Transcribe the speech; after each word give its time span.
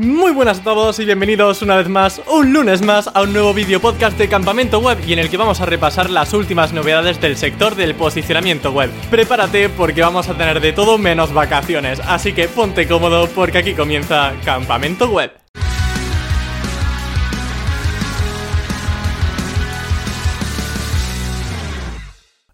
Muy 0.00 0.30
buenas 0.30 0.60
a 0.60 0.62
todos 0.62 1.00
y 1.00 1.04
bienvenidos 1.04 1.60
una 1.60 1.74
vez 1.74 1.88
más, 1.88 2.22
un 2.28 2.52
lunes 2.52 2.82
más, 2.82 3.10
a 3.12 3.22
un 3.22 3.32
nuevo 3.32 3.52
vídeo 3.52 3.80
podcast 3.80 4.16
de 4.16 4.28
Campamento 4.28 4.78
Web 4.78 4.98
y 5.04 5.12
en 5.12 5.18
el 5.18 5.28
que 5.28 5.36
vamos 5.36 5.60
a 5.60 5.66
repasar 5.66 6.08
las 6.08 6.32
últimas 6.34 6.72
novedades 6.72 7.20
del 7.20 7.36
sector 7.36 7.74
del 7.74 7.96
posicionamiento 7.96 8.70
web. 8.70 8.92
Prepárate 9.10 9.68
porque 9.68 10.00
vamos 10.00 10.28
a 10.28 10.34
tener 10.34 10.60
de 10.60 10.72
todo 10.72 10.98
menos 10.98 11.32
vacaciones, 11.32 12.00
así 12.06 12.32
que 12.32 12.46
ponte 12.46 12.86
cómodo 12.86 13.26
porque 13.34 13.58
aquí 13.58 13.74
comienza 13.74 14.34
Campamento 14.44 15.10
Web. 15.10 15.32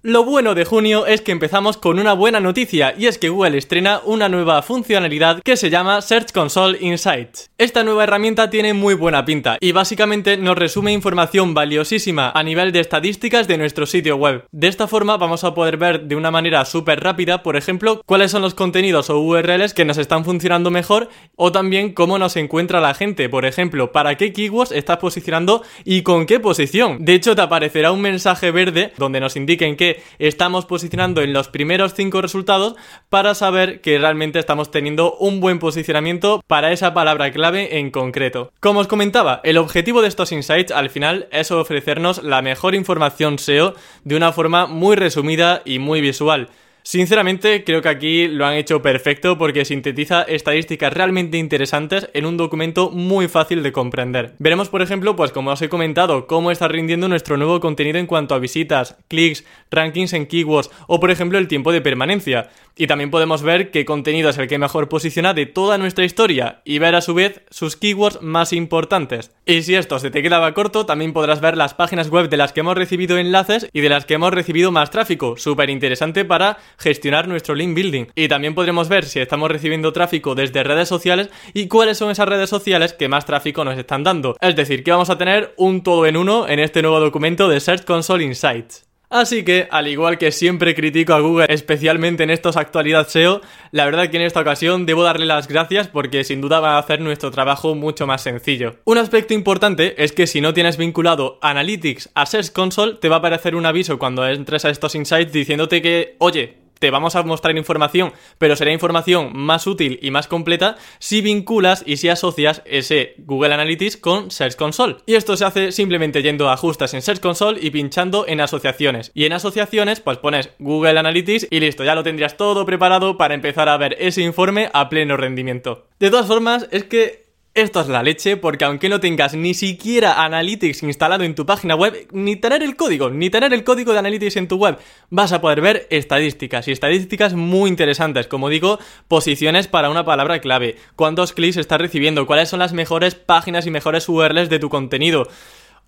Lo 0.06 0.22
bueno 0.22 0.54
de 0.54 0.66
junio 0.66 1.06
es 1.06 1.22
que 1.22 1.32
empezamos 1.32 1.78
con 1.78 1.98
una 1.98 2.12
buena 2.12 2.38
noticia 2.38 2.94
y 2.94 3.06
es 3.06 3.16
que 3.16 3.30
Google 3.30 3.56
estrena 3.56 4.02
una 4.04 4.28
nueva 4.28 4.60
funcionalidad 4.60 5.40
que 5.42 5.56
se 5.56 5.70
llama 5.70 6.02
Search 6.02 6.30
Console 6.30 6.76
Insights. 6.78 7.48
Esta 7.56 7.84
nueva 7.84 8.04
herramienta 8.04 8.50
tiene 8.50 8.74
muy 8.74 8.92
buena 8.92 9.24
pinta 9.24 9.56
y 9.60 9.72
básicamente 9.72 10.36
nos 10.36 10.58
resume 10.58 10.92
información 10.92 11.54
valiosísima 11.54 12.30
a 12.34 12.42
nivel 12.42 12.70
de 12.70 12.80
estadísticas 12.80 13.48
de 13.48 13.56
nuestro 13.56 13.86
sitio 13.86 14.16
web. 14.16 14.44
De 14.52 14.68
esta 14.68 14.88
forma 14.88 15.16
vamos 15.16 15.42
a 15.42 15.54
poder 15.54 15.78
ver 15.78 16.02
de 16.02 16.16
una 16.16 16.30
manera 16.30 16.66
súper 16.66 17.00
rápida, 17.00 17.42
por 17.42 17.56
ejemplo, 17.56 18.02
cuáles 18.04 18.30
son 18.30 18.42
los 18.42 18.52
contenidos 18.52 19.08
o 19.08 19.18
URLs 19.20 19.72
que 19.72 19.86
nos 19.86 19.96
están 19.96 20.26
funcionando 20.26 20.70
mejor 20.70 21.08
o 21.34 21.50
también 21.50 21.94
cómo 21.94 22.18
nos 22.18 22.36
encuentra 22.36 22.82
la 22.82 22.92
gente, 22.92 23.30
por 23.30 23.46
ejemplo, 23.46 23.90
para 23.90 24.18
qué 24.18 24.34
keywords 24.34 24.72
estás 24.72 24.98
posicionando 24.98 25.62
y 25.82 26.02
con 26.02 26.26
qué 26.26 26.40
posición. 26.40 26.98
De 27.06 27.14
hecho, 27.14 27.34
te 27.34 27.40
aparecerá 27.40 27.90
un 27.90 28.02
mensaje 28.02 28.50
verde 28.50 28.92
donde 28.98 29.20
nos 29.20 29.36
indiquen 29.36 29.76
que 29.76 29.93
estamos 30.18 30.66
posicionando 30.66 31.22
en 31.22 31.32
los 31.32 31.48
primeros 31.48 31.94
5 31.94 32.22
resultados 32.22 32.76
para 33.08 33.34
saber 33.34 33.80
que 33.80 33.98
realmente 33.98 34.38
estamos 34.38 34.70
teniendo 34.70 35.14
un 35.16 35.40
buen 35.40 35.58
posicionamiento 35.58 36.42
para 36.46 36.72
esa 36.72 36.94
palabra 36.94 37.30
clave 37.32 37.78
en 37.78 37.90
concreto. 37.90 38.52
Como 38.60 38.80
os 38.80 38.86
comentaba, 38.86 39.40
el 39.44 39.58
objetivo 39.58 40.02
de 40.02 40.08
estos 40.08 40.32
insights 40.32 40.72
al 40.72 40.90
final 40.90 41.28
es 41.30 41.50
ofrecernos 41.50 42.22
la 42.22 42.42
mejor 42.42 42.74
información 42.74 43.38
SEO 43.38 43.74
de 44.04 44.16
una 44.16 44.32
forma 44.32 44.66
muy 44.66 44.96
resumida 44.96 45.62
y 45.64 45.78
muy 45.78 46.00
visual. 46.00 46.48
Sinceramente, 46.86 47.64
creo 47.64 47.80
que 47.80 47.88
aquí 47.88 48.28
lo 48.28 48.44
han 48.44 48.56
hecho 48.56 48.82
perfecto 48.82 49.38
porque 49.38 49.64
sintetiza 49.64 50.20
estadísticas 50.20 50.92
realmente 50.92 51.38
interesantes 51.38 52.10
en 52.12 52.26
un 52.26 52.36
documento 52.36 52.90
muy 52.90 53.26
fácil 53.26 53.62
de 53.62 53.72
comprender. 53.72 54.34
Veremos, 54.38 54.68
por 54.68 54.82
ejemplo, 54.82 55.16
pues 55.16 55.32
como 55.32 55.50
os 55.50 55.62
he 55.62 55.70
comentado, 55.70 56.26
cómo 56.26 56.50
está 56.50 56.68
rindiendo 56.68 57.08
nuestro 57.08 57.38
nuevo 57.38 57.58
contenido 57.58 57.98
en 57.98 58.06
cuanto 58.06 58.34
a 58.34 58.38
visitas, 58.38 58.98
clics, 59.08 59.46
rankings 59.70 60.12
en 60.12 60.26
keywords 60.26 60.70
o, 60.86 61.00
por 61.00 61.10
ejemplo, 61.10 61.38
el 61.38 61.48
tiempo 61.48 61.72
de 61.72 61.80
permanencia. 61.80 62.50
Y 62.76 62.86
también 62.86 63.10
podemos 63.10 63.42
ver 63.42 63.70
qué 63.70 63.84
contenido 63.84 64.28
es 64.28 64.36
el 64.36 64.48
que 64.48 64.58
mejor 64.58 64.88
posiciona 64.88 65.32
de 65.32 65.46
toda 65.46 65.78
nuestra 65.78 66.04
historia 66.04 66.60
y 66.64 66.80
ver 66.80 66.96
a 66.96 67.00
su 67.00 67.14
vez 67.14 67.40
sus 67.48 67.76
keywords 67.76 68.20
más 68.20 68.52
importantes. 68.52 69.30
Y 69.46 69.62
si 69.62 69.74
esto 69.74 69.98
se 70.00 70.10
te 70.10 70.22
quedaba 70.22 70.52
corto, 70.52 70.84
también 70.84 71.12
podrás 71.12 71.40
ver 71.40 71.56
las 71.56 71.72
páginas 71.72 72.10
web 72.10 72.28
de 72.28 72.36
las 72.36 72.52
que 72.52 72.60
hemos 72.60 72.76
recibido 72.76 73.16
enlaces 73.16 73.68
y 73.72 73.80
de 73.80 73.88
las 73.88 74.04
que 74.04 74.14
hemos 74.14 74.34
recibido 74.34 74.72
más 74.72 74.90
tráfico. 74.90 75.36
Súper 75.36 75.70
interesante 75.70 76.24
para 76.24 76.58
gestionar 76.78 77.28
nuestro 77.28 77.54
link 77.54 77.74
building. 77.74 78.06
Y 78.14 78.28
también 78.28 78.54
podremos 78.54 78.88
ver 78.88 79.04
si 79.04 79.20
estamos 79.20 79.50
recibiendo 79.50 79.92
tráfico 79.92 80.34
desde 80.34 80.62
redes 80.62 80.88
sociales 80.88 81.30
y 81.52 81.68
cuáles 81.68 81.98
son 81.98 82.10
esas 82.10 82.28
redes 82.28 82.50
sociales 82.50 82.92
que 82.92 83.08
más 83.08 83.26
tráfico 83.26 83.64
nos 83.64 83.78
están 83.78 84.04
dando. 84.04 84.36
Es 84.40 84.56
decir, 84.56 84.84
que 84.84 84.90
vamos 84.90 85.10
a 85.10 85.18
tener 85.18 85.54
un 85.56 85.82
todo 85.82 86.06
en 86.06 86.16
uno 86.16 86.48
en 86.48 86.58
este 86.58 86.82
nuevo 86.82 87.00
documento 87.00 87.48
de 87.48 87.60
Search 87.60 87.84
Console 87.84 88.24
Insights. 88.24 88.84
Así 89.14 89.44
que, 89.44 89.68
al 89.70 89.86
igual 89.86 90.18
que 90.18 90.32
siempre 90.32 90.74
critico 90.74 91.14
a 91.14 91.20
Google, 91.20 91.46
especialmente 91.48 92.24
en 92.24 92.30
estos 92.30 92.56
actualidad 92.56 93.06
SEO, 93.06 93.42
la 93.70 93.84
verdad 93.84 94.10
que 94.10 94.16
en 94.16 94.24
esta 94.24 94.40
ocasión 94.40 94.86
debo 94.86 95.04
darle 95.04 95.24
las 95.24 95.46
gracias 95.46 95.86
porque 95.86 96.24
sin 96.24 96.40
duda 96.40 96.58
va 96.58 96.74
a 96.74 96.78
hacer 96.78 97.00
nuestro 97.00 97.30
trabajo 97.30 97.76
mucho 97.76 98.08
más 98.08 98.22
sencillo. 98.22 98.74
Un 98.84 98.98
aspecto 98.98 99.32
importante 99.32 100.02
es 100.02 100.10
que 100.10 100.26
si 100.26 100.40
no 100.40 100.52
tienes 100.52 100.78
vinculado 100.78 101.38
Analytics 101.42 102.10
a 102.14 102.26
Search 102.26 102.50
Console, 102.50 102.94
te 102.94 103.08
va 103.08 103.16
a 103.16 103.18
aparecer 103.20 103.54
un 103.54 103.66
aviso 103.66 104.00
cuando 104.00 104.26
entres 104.26 104.64
a 104.64 104.70
estos 104.70 104.96
insights 104.96 105.32
diciéndote 105.32 105.80
que, 105.80 106.16
oye, 106.18 106.63
te 106.78 106.90
vamos 106.90 107.16
a 107.16 107.22
mostrar 107.22 107.56
información, 107.56 108.12
pero 108.38 108.56
será 108.56 108.72
información 108.72 109.30
más 109.34 109.66
útil 109.66 109.98
y 110.02 110.10
más 110.10 110.26
completa 110.26 110.76
si 110.98 111.20
vinculas 111.20 111.82
y 111.86 111.96
si 111.96 112.08
asocias 112.08 112.62
ese 112.64 113.14
Google 113.18 113.54
Analytics 113.54 113.96
con 113.96 114.30
Search 114.30 114.56
Console. 114.56 114.96
Y 115.06 115.14
esto 115.14 115.36
se 115.36 115.44
hace 115.44 115.72
simplemente 115.72 116.22
yendo 116.22 116.48
a 116.48 116.54
ajustes 116.54 116.94
en 116.94 117.02
Search 117.02 117.20
Console 117.20 117.58
y 117.60 117.70
pinchando 117.70 118.26
en 118.26 118.40
asociaciones. 118.40 119.10
Y 119.14 119.24
en 119.24 119.32
asociaciones, 119.32 120.00
pues 120.00 120.18
pones 120.18 120.50
Google 120.58 120.98
Analytics 120.98 121.48
y 121.50 121.60
listo, 121.60 121.84
ya 121.84 121.94
lo 121.94 122.02
tendrías 122.02 122.36
todo 122.36 122.66
preparado 122.66 123.16
para 123.16 123.34
empezar 123.34 123.68
a 123.68 123.76
ver 123.76 123.96
ese 123.98 124.22
informe 124.22 124.70
a 124.72 124.88
pleno 124.88 125.16
rendimiento. 125.16 125.86
De 125.98 126.10
todas 126.10 126.26
formas, 126.26 126.68
es 126.70 126.84
que 126.84 127.23
esto 127.54 127.80
es 127.80 127.88
la 127.88 128.02
leche 128.02 128.36
porque 128.36 128.64
aunque 128.64 128.88
no 128.88 128.98
tengas 128.98 129.34
ni 129.34 129.54
siquiera 129.54 130.24
Analytics 130.24 130.82
instalado 130.82 131.22
en 131.22 131.36
tu 131.36 131.46
página 131.46 131.76
web, 131.76 132.08
ni 132.10 132.34
tener 132.34 132.62
el 132.64 132.74
código, 132.74 133.10
ni 133.10 133.30
tener 133.30 133.54
el 133.54 133.62
código 133.62 133.92
de 133.92 134.00
Analytics 134.00 134.36
en 134.36 134.48
tu 134.48 134.56
web, 134.56 134.78
vas 135.10 135.32
a 135.32 135.40
poder 135.40 135.60
ver 135.60 135.86
estadísticas 135.90 136.66
y 136.66 136.72
estadísticas 136.72 137.34
muy 137.34 137.70
interesantes, 137.70 138.26
como 138.26 138.48
digo, 138.48 138.80
posiciones 139.06 139.68
para 139.68 139.88
una 139.88 140.04
palabra 140.04 140.40
clave, 140.40 140.76
cuántos 140.96 141.32
clics 141.32 141.56
estás 141.56 141.80
recibiendo, 141.80 142.26
cuáles 142.26 142.48
son 142.48 142.58
las 142.58 142.72
mejores 142.72 143.14
páginas 143.14 143.66
y 143.66 143.70
mejores 143.70 144.08
URLs 144.08 144.48
de 144.48 144.58
tu 144.58 144.68
contenido. 144.68 145.28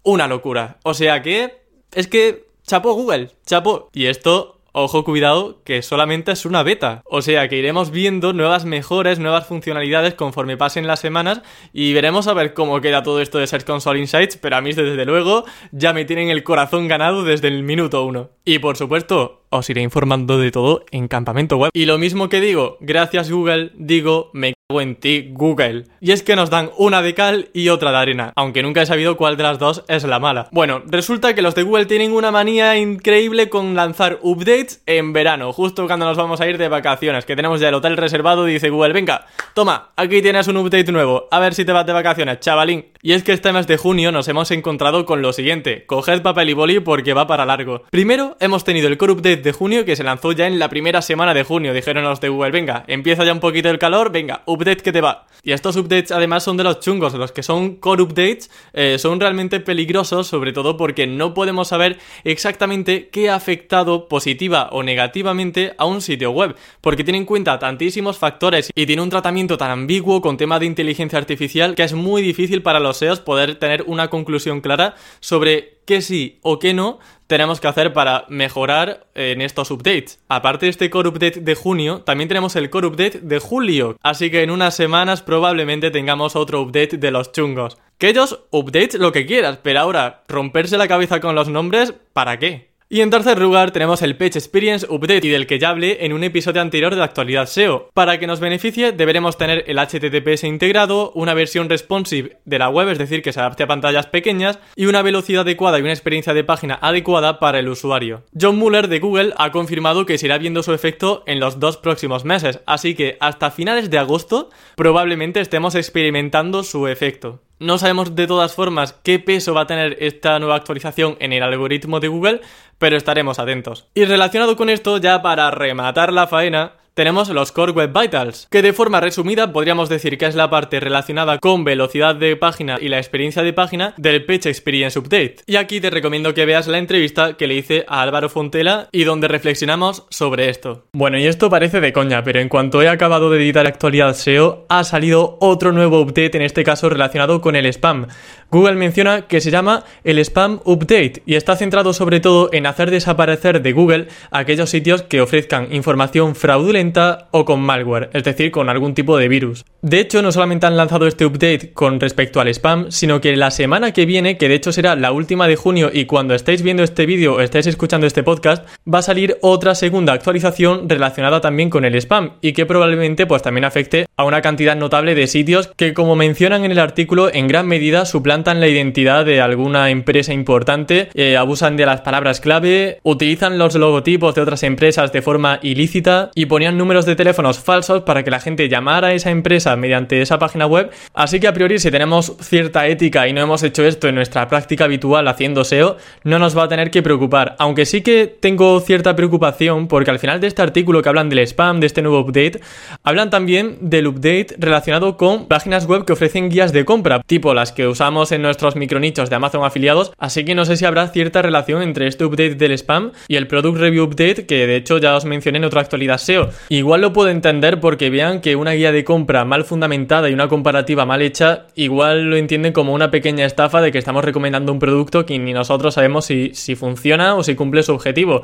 Una 0.04 0.28
locura. 0.28 0.78
O 0.84 0.94
sea 0.94 1.20
que 1.20 1.62
es 1.92 2.06
que 2.06 2.46
chapó 2.64 2.92
Google, 2.92 3.30
chapó. 3.44 3.90
Y 3.92 4.06
esto 4.06 4.55
Ojo, 4.78 5.04
cuidado, 5.04 5.62
que 5.64 5.80
solamente 5.80 6.32
es 6.32 6.44
una 6.44 6.62
beta. 6.62 7.00
O 7.06 7.22
sea 7.22 7.48
que 7.48 7.56
iremos 7.56 7.90
viendo 7.90 8.34
nuevas 8.34 8.66
mejores, 8.66 9.18
nuevas 9.18 9.46
funcionalidades 9.46 10.12
conforme 10.12 10.58
pasen 10.58 10.86
las 10.86 11.00
semanas 11.00 11.40
y 11.72 11.94
veremos 11.94 12.26
a 12.26 12.34
ver 12.34 12.52
cómo 12.52 12.78
queda 12.82 13.02
todo 13.02 13.22
esto 13.22 13.38
de 13.38 13.46
Search 13.46 13.64
Console 13.64 14.00
Insights, 14.00 14.36
pero 14.36 14.56
a 14.56 14.60
mí 14.60 14.74
desde 14.74 15.06
luego 15.06 15.46
ya 15.72 15.94
me 15.94 16.04
tienen 16.04 16.28
el 16.28 16.44
corazón 16.44 16.88
ganado 16.88 17.24
desde 17.24 17.48
el 17.48 17.62
minuto 17.62 18.04
uno. 18.04 18.28
Y 18.44 18.58
por 18.58 18.76
supuesto, 18.76 19.44
os 19.48 19.70
iré 19.70 19.80
informando 19.80 20.36
de 20.36 20.50
todo 20.50 20.84
en 20.90 21.08
Campamento 21.08 21.56
Web. 21.56 21.70
Y 21.72 21.86
lo 21.86 21.96
mismo 21.96 22.28
que 22.28 22.42
digo, 22.42 22.76
gracias 22.80 23.30
Google, 23.30 23.72
digo, 23.76 24.30
me 24.34 24.55
en 24.68 24.96
ti 24.96 25.30
Google. 25.32 25.84
Y 26.00 26.10
es 26.10 26.24
que 26.24 26.34
nos 26.34 26.50
dan 26.50 26.70
una 26.76 27.00
de 27.00 27.14
cal 27.14 27.50
y 27.52 27.68
otra 27.68 27.92
de 27.92 27.98
arena, 27.98 28.32
aunque 28.34 28.64
nunca 28.64 28.82
he 28.82 28.86
sabido 28.86 29.16
cuál 29.16 29.36
de 29.36 29.44
las 29.44 29.60
dos 29.60 29.84
es 29.86 30.02
la 30.02 30.18
mala. 30.18 30.48
Bueno, 30.50 30.82
resulta 30.86 31.34
que 31.36 31.42
los 31.42 31.54
de 31.54 31.62
Google 31.62 31.86
tienen 31.86 32.12
una 32.12 32.32
manía 32.32 32.76
increíble 32.76 33.48
con 33.48 33.76
lanzar 33.76 34.18
updates 34.22 34.82
en 34.86 35.12
verano, 35.12 35.52
justo 35.52 35.86
cuando 35.86 36.06
nos 36.06 36.16
vamos 36.16 36.40
a 36.40 36.48
ir 36.48 36.58
de 36.58 36.68
vacaciones, 36.68 37.24
que 37.24 37.36
tenemos 37.36 37.60
ya 37.60 37.68
el 37.68 37.74
hotel 37.74 37.96
reservado 37.96 38.44
dice 38.44 38.70
Google, 38.70 38.92
venga, 38.92 39.26
toma, 39.54 39.90
aquí 39.94 40.20
tienes 40.20 40.48
un 40.48 40.56
update 40.56 40.90
nuevo, 40.90 41.28
a 41.30 41.38
ver 41.38 41.54
si 41.54 41.64
te 41.64 41.70
vas 41.70 41.86
de 41.86 41.92
vacaciones, 41.92 42.40
chavalín. 42.40 42.86
Y 43.02 43.12
es 43.12 43.22
que 43.22 43.32
este 43.32 43.52
mes 43.52 43.68
de 43.68 43.76
junio 43.76 44.10
nos 44.10 44.26
hemos 44.26 44.50
encontrado 44.50 45.06
con 45.06 45.22
lo 45.22 45.32
siguiente, 45.32 45.86
coged 45.86 46.22
papel 46.22 46.50
y 46.50 46.54
boli 46.54 46.80
porque 46.80 47.14
va 47.14 47.28
para 47.28 47.46
largo. 47.46 47.84
Primero, 47.90 48.36
hemos 48.40 48.64
tenido 48.64 48.88
el 48.88 48.98
core 48.98 49.12
update 49.12 49.42
de 49.42 49.52
junio 49.52 49.84
que 49.84 49.94
se 49.94 50.02
lanzó 50.02 50.32
ya 50.32 50.48
en 50.48 50.58
la 50.58 50.68
primera 50.68 51.02
semana 51.02 51.34
de 51.34 51.44
junio. 51.44 51.72
Dijeron 51.72 52.02
los 52.02 52.20
de 52.20 52.30
Google, 52.30 52.50
venga, 52.50 52.82
empieza 52.88 53.24
ya 53.24 53.32
un 53.32 53.38
poquito 53.38 53.70
el 53.70 53.78
calor, 53.78 54.10
venga, 54.10 54.42
que 54.58 54.92
te 54.92 55.00
va. 55.00 55.26
Y 55.42 55.52
estos 55.52 55.76
updates 55.76 56.10
además 56.10 56.42
son 56.42 56.56
de 56.56 56.64
los 56.64 56.80
chungos, 56.80 57.14
los 57.14 57.30
que 57.30 57.44
son 57.44 57.76
core 57.76 58.02
updates 58.02 58.50
eh, 58.72 58.98
son 58.98 59.20
realmente 59.20 59.60
peligrosos, 59.60 60.26
sobre 60.26 60.52
todo 60.52 60.76
porque 60.76 61.06
no 61.06 61.34
podemos 61.34 61.68
saber 61.68 61.98
exactamente 62.24 63.08
qué 63.10 63.30
ha 63.30 63.36
afectado 63.36 64.08
positiva 64.08 64.70
o 64.72 64.82
negativamente 64.82 65.74
a 65.78 65.84
un 65.84 66.02
sitio 66.02 66.32
web, 66.32 66.56
porque 66.80 67.04
tiene 67.04 67.18
en 67.18 67.26
cuenta 67.26 67.60
tantísimos 67.60 68.18
factores 68.18 68.72
y 68.74 68.86
tiene 68.86 69.02
un 69.02 69.10
tratamiento 69.10 69.56
tan 69.56 69.70
ambiguo 69.70 70.20
con 70.20 70.36
tema 70.36 70.58
de 70.58 70.66
inteligencia 70.66 71.18
artificial 71.18 71.76
que 71.76 71.84
es 71.84 71.92
muy 71.92 72.22
difícil 72.22 72.62
para 72.62 72.80
los 72.80 72.96
SEOs 72.96 73.20
poder 73.20 73.54
tener 73.56 73.84
una 73.86 74.08
conclusión 74.08 74.60
clara 74.60 74.96
sobre 75.20 75.76
qué 75.86 76.02
sí 76.02 76.38
o 76.42 76.58
qué 76.58 76.74
no 76.74 76.98
tenemos 77.26 77.60
que 77.60 77.68
hacer 77.68 77.92
para 77.92 78.24
mejorar 78.28 79.06
en 79.14 79.42
estos 79.42 79.70
updates. 79.70 80.20
Aparte 80.28 80.66
de 80.66 80.70
este 80.70 80.90
core 80.90 81.08
update 81.08 81.40
de 81.40 81.54
junio, 81.54 82.02
también 82.02 82.28
tenemos 82.28 82.56
el 82.56 82.70
core 82.70 82.88
update 82.88 83.20
de 83.20 83.38
julio, 83.38 83.96
así 84.02 84.30
que 84.30 84.42
en 84.42 84.50
unas 84.50 84.74
semanas 84.74 85.22
probablemente 85.22 85.90
tengamos 85.90 86.36
otro 86.36 86.62
update 86.62 86.98
de 86.98 87.10
los 87.10 87.32
chungos. 87.32 87.78
Que 87.98 88.10
ellos 88.10 88.40
updates 88.50 89.00
lo 89.00 89.12
que 89.12 89.26
quieras, 89.26 89.58
pero 89.62 89.80
ahora 89.80 90.22
romperse 90.28 90.76
la 90.76 90.88
cabeza 90.88 91.20
con 91.20 91.34
los 91.34 91.48
nombres, 91.48 91.94
¿para 92.12 92.38
qué? 92.38 92.75
Y 92.88 93.00
en 93.00 93.10
tercer 93.10 93.40
lugar 93.40 93.72
tenemos 93.72 94.00
el 94.02 94.16
Page 94.16 94.38
Experience 94.38 94.86
Update 94.88 95.26
y 95.26 95.30
del 95.30 95.48
que 95.48 95.58
ya 95.58 95.70
hablé 95.70 96.04
en 96.06 96.12
un 96.12 96.22
episodio 96.22 96.62
anterior 96.62 96.94
de 96.94 97.02
actualidad 97.02 97.46
SEO. 97.46 97.90
Para 97.92 98.20
que 98.20 98.28
nos 98.28 98.38
beneficie 98.38 98.92
deberemos 98.92 99.36
tener 99.36 99.64
el 99.66 99.80
HTTPS 99.80 100.44
integrado, 100.44 101.10
una 101.16 101.34
versión 101.34 101.68
responsive 101.68 102.36
de 102.44 102.58
la 102.60 102.68
web, 102.68 102.88
es 102.90 102.98
decir, 102.98 103.22
que 103.22 103.32
se 103.32 103.40
adapte 103.40 103.64
a 103.64 103.66
pantallas 103.66 104.06
pequeñas, 104.06 104.60
y 104.76 104.86
una 104.86 105.02
velocidad 105.02 105.40
adecuada 105.40 105.80
y 105.80 105.82
una 105.82 105.90
experiencia 105.90 106.32
de 106.32 106.44
página 106.44 106.78
adecuada 106.80 107.40
para 107.40 107.58
el 107.58 107.68
usuario. 107.68 108.22
John 108.40 108.56
Muller 108.56 108.86
de 108.86 109.00
Google 109.00 109.34
ha 109.36 109.50
confirmado 109.50 110.06
que 110.06 110.16
se 110.16 110.26
irá 110.26 110.38
viendo 110.38 110.62
su 110.62 110.72
efecto 110.72 111.24
en 111.26 111.40
los 111.40 111.58
dos 111.58 111.78
próximos 111.78 112.24
meses, 112.24 112.60
así 112.66 112.94
que 112.94 113.16
hasta 113.18 113.50
finales 113.50 113.90
de 113.90 113.98
agosto 113.98 114.50
probablemente 114.76 115.40
estemos 115.40 115.74
experimentando 115.74 116.62
su 116.62 116.86
efecto. 116.86 117.40
No 117.58 117.78
sabemos 117.78 118.14
de 118.14 118.26
todas 118.26 118.54
formas 118.54 118.92
qué 119.02 119.18
peso 119.18 119.54
va 119.54 119.62
a 119.62 119.66
tener 119.66 119.96
esta 120.00 120.38
nueva 120.38 120.56
actualización 120.56 121.16
en 121.20 121.32
el 121.32 121.42
algoritmo 121.42 122.00
de 122.00 122.08
Google, 122.08 122.40
pero 122.78 122.98
estaremos 122.98 123.38
atentos. 123.38 123.86
Y 123.94 124.04
relacionado 124.04 124.56
con 124.56 124.68
esto, 124.68 124.98
ya 124.98 125.22
para 125.22 125.50
rematar 125.50 126.12
la 126.12 126.26
faena, 126.26 126.74
tenemos 126.96 127.28
los 127.28 127.52
Core 127.52 127.72
Web 127.72 127.92
Vitals, 127.92 128.48
que 128.50 128.62
de 128.62 128.72
forma 128.72 129.02
resumida 129.02 129.52
podríamos 129.52 129.90
decir 129.90 130.16
que 130.16 130.24
es 130.24 130.34
la 130.34 130.48
parte 130.48 130.80
relacionada 130.80 131.38
con 131.38 131.62
velocidad 131.62 132.14
de 132.14 132.36
página 132.36 132.78
y 132.80 132.88
la 132.88 132.96
experiencia 132.96 133.42
de 133.42 133.52
página 133.52 133.92
del 133.98 134.24
Page 134.24 134.48
Experience 134.48 134.98
Update. 134.98 135.36
Y 135.46 135.56
aquí 135.56 135.78
te 135.78 135.90
recomiendo 135.90 136.32
que 136.32 136.46
veas 136.46 136.68
la 136.68 136.78
entrevista 136.78 137.34
que 137.34 137.48
le 137.48 137.54
hice 137.54 137.84
a 137.86 138.00
Álvaro 138.00 138.30
Fontela 138.30 138.88
y 138.92 139.04
donde 139.04 139.28
reflexionamos 139.28 140.06
sobre 140.08 140.48
esto. 140.48 140.86
Bueno, 140.92 141.18
y 141.18 141.26
esto 141.26 141.50
parece 141.50 141.82
de 141.82 141.92
coña, 141.92 142.24
pero 142.24 142.40
en 142.40 142.48
cuanto 142.48 142.80
he 142.80 142.88
acabado 142.88 143.28
de 143.28 143.42
editar 143.42 143.66
actualidad 143.66 144.14
SEO, 144.14 144.64
ha 144.70 144.82
salido 144.82 145.36
otro 145.42 145.72
nuevo 145.72 146.00
update, 146.00 146.38
en 146.38 146.42
este 146.42 146.64
caso 146.64 146.88
relacionado 146.88 147.42
con 147.42 147.56
el 147.56 147.66
spam. 147.66 148.06
Google 148.50 148.76
menciona 148.76 149.26
que 149.26 149.40
se 149.40 149.50
llama 149.50 149.84
el 150.04 150.18
Spam 150.24 150.60
Update 150.64 151.22
y 151.26 151.34
está 151.34 151.56
centrado 151.56 151.92
sobre 151.92 152.20
todo 152.20 152.48
en 152.52 152.64
hacer 152.64 152.92
desaparecer 152.92 153.60
de 153.60 153.72
Google 153.72 154.06
aquellos 154.30 154.70
sitios 154.70 155.02
que 155.02 155.20
ofrezcan 155.20 155.74
información 155.74 156.36
fraudulenta 156.36 156.85
o 157.30 157.44
con 157.44 157.60
malware, 157.60 158.10
es 158.12 158.24
decir, 158.24 158.50
con 158.50 158.68
algún 158.68 158.94
tipo 158.94 159.16
de 159.16 159.28
virus. 159.28 159.64
De 159.82 160.00
hecho, 160.00 160.22
no 160.22 160.32
solamente 160.32 160.66
han 160.66 160.76
lanzado 160.76 161.06
este 161.06 161.26
update 161.26 161.72
con 161.72 162.00
respecto 162.00 162.40
al 162.40 162.48
spam, 162.48 162.90
sino 162.90 163.20
que 163.20 163.36
la 163.36 163.50
semana 163.50 163.92
que 163.92 164.06
viene, 164.06 164.36
que 164.36 164.48
de 164.48 164.54
hecho 164.54 164.72
será 164.72 164.96
la 164.96 165.12
última 165.12 165.46
de 165.46 165.56
junio 165.56 165.90
y 165.92 166.06
cuando 166.06 166.34
estéis 166.34 166.62
viendo 166.62 166.82
este 166.82 167.06
vídeo 167.06 167.34
o 167.34 167.40
estéis 167.40 167.66
escuchando 167.66 168.06
este 168.06 168.22
podcast, 168.22 168.66
va 168.92 168.98
a 168.98 169.02
salir 169.02 169.38
otra 169.42 169.74
segunda 169.74 170.12
actualización 170.12 170.88
relacionada 170.88 171.40
también 171.40 171.70
con 171.70 171.84
el 171.84 171.94
spam 171.94 172.32
y 172.40 172.52
que 172.52 172.66
probablemente 172.66 173.26
pues 173.26 173.42
también 173.42 173.64
afecte 173.64 174.06
a 174.16 174.24
una 174.24 174.42
cantidad 174.42 174.76
notable 174.76 175.14
de 175.14 175.26
sitios 175.26 175.68
que 175.76 175.94
como 175.94 176.16
mencionan 176.16 176.64
en 176.64 176.72
el 176.72 176.78
artículo 176.78 177.32
en 177.32 177.48
gran 177.48 177.66
medida 177.66 178.06
suplantan 178.06 178.60
la 178.60 178.68
identidad 178.68 179.24
de 179.24 179.40
alguna 179.40 179.90
empresa 179.90 180.32
importante, 180.32 181.10
eh, 181.14 181.36
abusan 181.36 181.76
de 181.76 181.86
las 181.86 182.00
palabras 182.00 182.40
clave, 182.40 182.98
utilizan 183.02 183.58
los 183.58 183.74
logotipos 183.74 184.34
de 184.34 184.40
otras 184.40 184.62
empresas 184.62 185.12
de 185.12 185.22
forma 185.22 185.58
ilícita 185.62 186.30
y 186.34 186.46
ponían 186.46 186.75
números 186.76 187.06
de 187.06 187.16
teléfonos 187.16 187.58
falsos 187.58 188.02
para 188.02 188.22
que 188.22 188.30
la 188.30 188.40
gente 188.40 188.68
llamara 188.68 189.08
a 189.08 189.12
esa 189.12 189.30
empresa 189.30 189.76
mediante 189.76 190.22
esa 190.22 190.38
página 190.38 190.66
web. 190.66 190.90
Así 191.14 191.40
que 191.40 191.48
a 191.48 191.52
priori 191.52 191.78
si 191.78 191.90
tenemos 191.90 192.36
cierta 192.40 192.86
ética 192.86 193.28
y 193.28 193.32
no 193.32 193.40
hemos 193.40 193.62
hecho 193.62 193.84
esto 193.84 194.08
en 194.08 194.14
nuestra 194.14 194.48
práctica 194.48 194.84
habitual 194.84 195.28
haciendo 195.28 195.64
SEO, 195.64 195.96
no 196.24 196.38
nos 196.38 196.56
va 196.56 196.64
a 196.64 196.68
tener 196.68 196.90
que 196.90 197.02
preocupar. 197.02 197.56
Aunque 197.58 197.86
sí 197.86 198.02
que 198.02 198.26
tengo 198.26 198.78
cierta 198.80 199.16
preocupación 199.16 199.88
porque 199.88 200.10
al 200.10 200.18
final 200.18 200.40
de 200.40 200.46
este 200.46 200.62
artículo 200.62 201.02
que 201.02 201.08
hablan 201.08 201.28
del 201.28 201.40
spam, 201.40 201.80
de 201.80 201.86
este 201.86 202.02
nuevo 202.02 202.20
update, 202.20 202.60
hablan 203.02 203.30
también 203.30 203.78
del 203.80 204.06
update 204.06 204.56
relacionado 204.58 205.16
con 205.16 205.46
páginas 205.46 205.86
web 205.86 206.04
que 206.04 206.12
ofrecen 206.12 206.50
guías 206.50 206.72
de 206.72 206.84
compra, 206.84 207.22
tipo 207.22 207.54
las 207.54 207.72
que 207.72 207.86
usamos 207.86 208.32
en 208.32 208.42
nuestros 208.42 208.76
micronichos 208.76 209.30
de 209.30 209.36
Amazon 209.36 209.64
afiliados, 209.64 210.12
así 210.18 210.44
que 210.44 210.54
no 210.54 210.64
sé 210.64 210.76
si 210.76 210.84
habrá 210.84 211.08
cierta 211.08 211.42
relación 211.42 211.82
entre 211.82 212.06
este 212.06 212.24
update 212.24 212.54
del 212.54 212.72
spam 212.72 213.12
y 213.28 213.36
el 213.36 213.46
Product 213.46 213.78
Review 213.78 214.04
Update 214.04 214.46
que 214.46 214.66
de 214.66 214.76
hecho 214.76 214.98
ya 214.98 215.16
os 215.16 215.24
mencioné 215.24 215.58
en 215.58 215.64
otra 215.64 215.80
actualidad 215.80 216.18
SEO. 216.18 216.50
Igual 216.68 217.00
lo 217.00 217.12
puedo 217.12 217.28
entender 217.28 217.80
porque 217.80 218.10
vean 218.10 218.40
que 218.40 218.56
una 218.56 218.72
guía 218.72 218.90
de 218.90 219.04
compra 219.04 219.44
mal 219.44 219.64
fundamentada 219.64 220.28
y 220.28 220.34
una 220.34 220.48
comparativa 220.48 221.06
mal 221.06 221.22
hecha, 221.22 221.66
igual 221.76 222.28
lo 222.30 222.36
entienden 222.36 222.72
como 222.72 222.92
una 222.92 223.10
pequeña 223.12 223.46
estafa 223.46 223.80
de 223.80 223.92
que 223.92 223.98
estamos 223.98 224.24
recomendando 224.24 224.72
un 224.72 224.80
producto 224.80 225.24
que 225.24 225.38
ni 225.38 225.52
nosotros 225.52 225.94
sabemos 225.94 226.24
si, 226.24 226.50
si 226.54 226.74
funciona 226.74 227.36
o 227.36 227.44
si 227.44 227.54
cumple 227.54 227.84
su 227.84 227.92
objetivo. 227.92 228.42